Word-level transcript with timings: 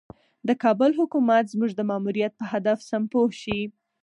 د 0.47 0.49
کابل 0.63 0.91
حکومت 0.99 1.43
زموږ 1.53 1.71
د 1.75 1.81
ماموریت 1.89 2.33
په 2.39 2.45
هدف 2.51 2.77
سم 2.89 3.03
پوه 3.11 3.31
شي. 3.41 3.61